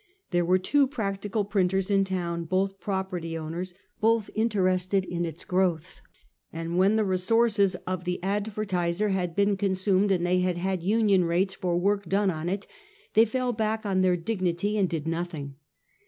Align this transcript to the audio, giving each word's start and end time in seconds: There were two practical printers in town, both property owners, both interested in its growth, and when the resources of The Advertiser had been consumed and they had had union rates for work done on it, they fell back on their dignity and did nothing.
There 0.31 0.43
were 0.43 0.57
two 0.57 0.87
practical 0.87 1.45
printers 1.45 1.91
in 1.91 2.05
town, 2.05 2.45
both 2.45 2.79
property 2.79 3.37
owners, 3.37 3.75
both 3.99 4.31
interested 4.33 5.05
in 5.05 5.25
its 5.25 5.45
growth, 5.45 6.01
and 6.51 6.75
when 6.79 6.95
the 6.95 7.05
resources 7.05 7.75
of 7.85 8.03
The 8.03 8.19
Advertiser 8.23 9.09
had 9.09 9.35
been 9.35 9.57
consumed 9.57 10.09
and 10.09 10.25
they 10.25 10.39
had 10.39 10.57
had 10.57 10.81
union 10.81 11.25
rates 11.25 11.53
for 11.53 11.77
work 11.77 12.09
done 12.09 12.31
on 12.31 12.49
it, 12.49 12.65
they 13.13 13.25
fell 13.25 13.53
back 13.53 13.85
on 13.85 14.01
their 14.01 14.17
dignity 14.17 14.75
and 14.75 14.89
did 14.89 15.07
nothing. 15.07 15.57